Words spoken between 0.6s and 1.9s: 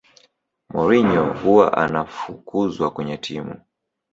mourinho huwa